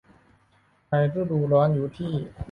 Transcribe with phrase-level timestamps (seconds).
[0.89, 2.11] ในฤดูร้อนอยู่ที่